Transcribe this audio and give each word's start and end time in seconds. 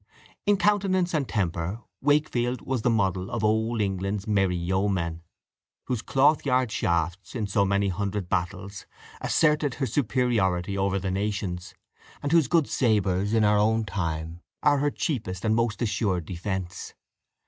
In 0.47 0.57
countenance 0.57 1.13
and 1.13 1.29
temper, 1.29 1.83
Wakefield 2.01 2.61
was 2.63 2.81
the 2.81 2.89
model 2.89 3.29
of 3.29 3.43
Old 3.43 3.81
England's 3.81 4.25
merry 4.25 4.55
yeomen, 4.55 5.21
whose 5.85 6.01
cloth 6.01 6.43
yard 6.43 6.71
shafts, 6.71 7.35
in 7.35 7.45
so 7.45 7.65
many 7.65 7.89
hundred 7.89 8.27
battles, 8.27 8.87
asserted 9.21 9.75
her 9.75 9.85
superiority 9.85 10.75
over 10.75 10.97
the 10.97 11.11
nations, 11.11 11.75
and 12.23 12.31
whose 12.31 12.47
good 12.47 12.65
sabres, 12.67 13.31
in 13.31 13.43
our 13.43 13.59
own 13.59 13.83
time, 13.85 14.39
are 14.63 14.79
her 14.79 14.89
cheapest 14.89 15.45
and 15.45 15.55
most 15.55 15.83
assured 15.83 16.25
defence. 16.25 16.95